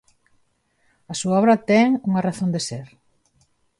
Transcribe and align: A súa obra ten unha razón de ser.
A 1.11 1.13
súa 1.19 1.39
obra 1.41 1.63
ten 1.69 1.87
unha 2.09 2.25
razón 2.27 2.49
de 2.55 2.61
ser. 2.67 2.87